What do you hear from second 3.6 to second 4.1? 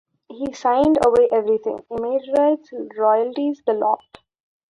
the lot.